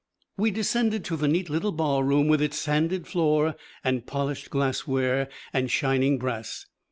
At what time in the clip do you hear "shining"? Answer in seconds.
5.69-6.17